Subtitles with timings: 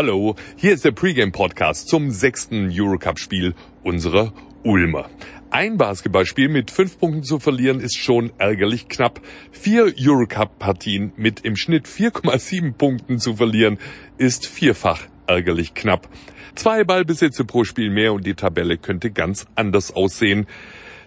[0.00, 4.32] Hallo, hier ist der Pre-Game-Podcast zum sechsten Eurocup-Spiel unserer
[4.62, 5.10] Ulmer.
[5.50, 9.20] Ein Basketballspiel mit fünf Punkten zu verlieren ist schon ärgerlich knapp.
[9.50, 13.78] Vier Eurocup-Partien mit im Schnitt 4,7 Punkten zu verlieren
[14.18, 16.08] ist vierfach ärgerlich knapp.
[16.54, 20.46] Zwei Ballbesitze pro Spiel mehr und die Tabelle könnte ganz anders aussehen.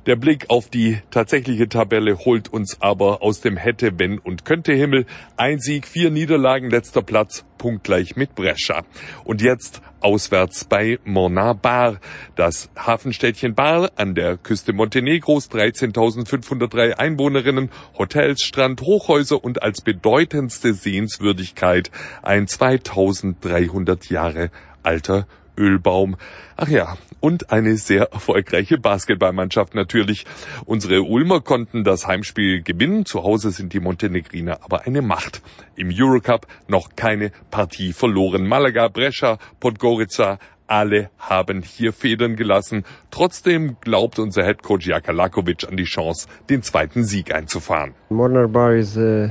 [0.07, 4.73] Der Blick auf die tatsächliche Tabelle holt uns aber aus dem hätte, wenn und könnte
[4.73, 5.05] Himmel.
[5.37, 8.83] Ein Sieg, vier Niederlagen, letzter Platz, punktgleich mit Brescia.
[9.25, 11.99] Und jetzt auswärts bei Morna Bar.
[12.35, 20.73] Das Hafenstädtchen Bar an der Küste Montenegros, 13.503 Einwohnerinnen, Hotels, Strand, Hochhäuser und als bedeutendste
[20.73, 21.91] Sehenswürdigkeit
[22.23, 24.49] ein 2300 Jahre
[24.81, 25.27] alter
[25.57, 26.17] Ölbaum.
[26.57, 30.25] Ach ja, und eine sehr erfolgreiche Basketballmannschaft natürlich.
[30.65, 33.05] Unsere Ulmer konnten das Heimspiel gewinnen.
[33.05, 35.41] Zu Hause sind die Montenegriner aber eine Macht.
[35.75, 38.47] Im Eurocup noch keine Partie verloren.
[38.47, 40.39] Malaga, Brescia, Podgorica,
[40.71, 42.85] alle haben hier Federn gelassen.
[43.11, 47.93] Trotzdem glaubt unser Headcoach Jaka Lakovic an die Chance, den zweiten Sieg einzufahren.
[48.09, 49.29] Mornar Bar is, uh,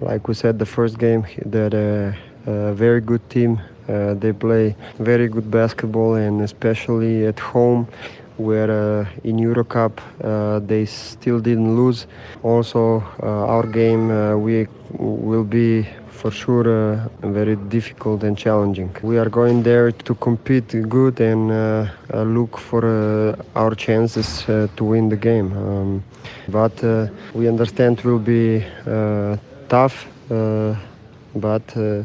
[0.00, 3.60] like we said, the first game, that uh, uh, very good team.
[3.88, 7.86] Uh, they play very good basketball, and especially at home,
[8.36, 12.06] where uh, in Eurocup uh, they still didn't lose.
[12.42, 14.66] Also, uh, our game uh, we
[14.98, 18.94] will be for sure uh, very difficult and challenging.
[19.02, 21.90] We are going there to compete good and
[22.34, 25.52] look for our chances to win the game.
[25.52, 26.04] Um,
[26.48, 26.80] but
[27.34, 28.64] we understand it will be
[29.68, 30.06] tough.
[31.34, 32.04] But uh,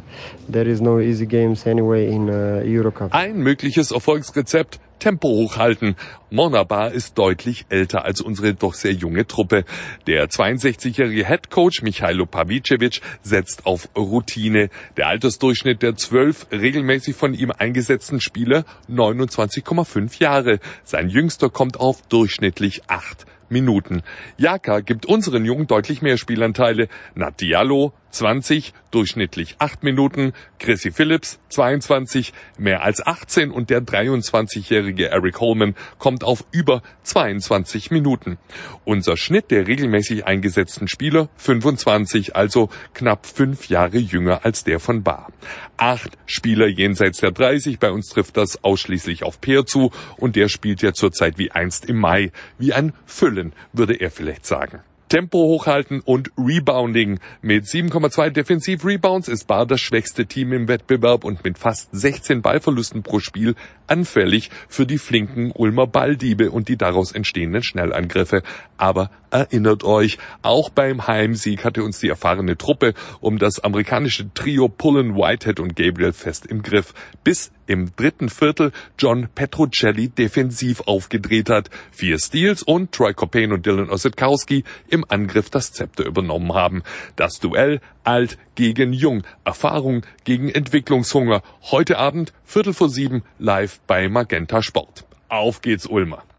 [0.52, 3.14] there is no easy games anyway in uh, Eurocup.
[3.14, 5.96] Ein mögliches Erfolgsrezept Tempo hochhalten.
[6.32, 9.64] Monabar ist deutlich älter als unsere doch sehr junge Truppe.
[10.08, 14.70] Der 62-jährige Headcoach Michailo Pavicevic setzt auf Routine.
[14.98, 20.60] Der Altersdurchschnitt der zwölf regelmäßig von ihm eingesetzten Spieler 29,5 Jahre.
[20.84, 24.02] Sein jüngster kommt auf durchschnittlich acht Minuten.
[24.38, 26.90] Jaka gibt unseren Jungen deutlich mehr Spielanteile.
[27.16, 30.34] Nadialo 20, durchschnittlich 8 Minuten.
[30.58, 37.92] Chrissy Phillips 22, mehr als 18 und der 23-jährige Eric Holman kommt auf über 22
[37.92, 38.40] Minuten.
[38.86, 45.04] Unser Schnitt der regelmäßig eingesetzten Spieler 25, also knapp fünf Jahre jünger als der von
[45.04, 45.32] Bar.
[45.78, 50.50] Acht Spieler jenseits der 30, bei uns trifft das ausschließlich auf Peer zu und der
[50.50, 54.82] spielt ja zurzeit wie einst im Mai, wie ein Füllen, würde er vielleicht sagen.
[55.10, 57.20] Tempo hochhalten und Rebounding.
[57.42, 63.04] Mit 7,2 Defensiv-Rebounds ist Bar das schwächste Team im Wettbewerb und mit fast 16 Ballverlusten
[63.04, 63.56] pro Spiel
[63.88, 68.44] anfällig für die flinken Ulmer Balldiebe und die daraus entstehenden Schnellangriffe.
[68.76, 74.68] Aber erinnert euch, auch beim Heimsieg hatte uns die erfahrene Truppe um das amerikanische Trio
[74.68, 81.50] Pullen, Whitehead und Gabriel fest im Griff, bis im dritten Viertel John Petrucelli defensiv aufgedreht
[81.50, 84.64] hat, vier Steals und Troy Copain und Dylan Ossetkowski
[84.98, 86.84] im Angriff das Zepter übernommen haben.
[87.16, 91.42] Das Duell alt gegen jung, Erfahrung gegen Entwicklungshunger.
[91.72, 95.06] Heute Abend Viertel vor sieben live bei Magenta Sport.
[95.30, 96.24] Auf geht's Ulmer.